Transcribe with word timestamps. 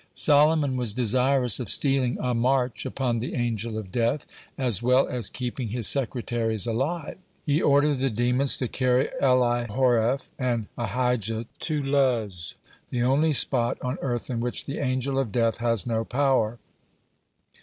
Solomon 0.15 0.77
was 0.77 0.95
desirous 0.95 1.59
of 1.59 1.69
stealing 1.69 2.17
a 2.19 2.33
march 2.33 2.87
upon 2.87 3.19
the 3.19 3.35
Angel 3.35 3.77
of 3.77 3.91
Death, 3.91 4.25
as 4.57 4.81
well 4.81 5.07
as 5.07 5.29
keeping 5.29 5.67
his 5.67 5.85
secretaries 5.87 6.65
alive. 6.65 7.19
He 7.45 7.61
ordered 7.61 7.99
the 7.99 8.09
demons 8.09 8.57
to 8.57 8.67
carry 8.67 9.09
Elihoreph 9.21 10.31
and 10.39 10.65
Ahijah 10.75 11.45
to 11.59 11.83
Luz, 11.83 12.55
the 12.89 13.03
only 13.03 13.33
spot 13.33 13.77
on 13.83 13.99
earth 14.01 14.31
in 14.31 14.39
which 14.39 14.65
the 14.65 14.79
Angel 14.79 15.19
of 15.19 15.31
Death 15.31 15.57
has 15.59 15.85
no 15.85 16.03
power. 16.03 16.57